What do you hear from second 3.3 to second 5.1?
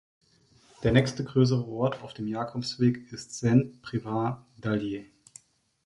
Saint-Privat-d’Allier.